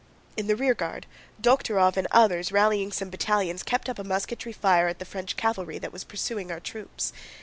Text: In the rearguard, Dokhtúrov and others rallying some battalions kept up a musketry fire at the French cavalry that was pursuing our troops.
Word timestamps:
In 0.35 0.47
the 0.47 0.55
rearguard, 0.55 1.05
Dokhtúrov 1.39 1.95
and 1.95 2.07
others 2.09 2.51
rallying 2.51 2.91
some 2.91 3.11
battalions 3.11 3.61
kept 3.61 3.87
up 3.87 3.99
a 3.99 4.03
musketry 4.03 4.51
fire 4.51 4.87
at 4.87 4.97
the 4.97 5.05
French 5.05 5.37
cavalry 5.37 5.77
that 5.77 5.93
was 5.93 6.03
pursuing 6.03 6.51
our 6.51 6.59
troops. 6.59 7.13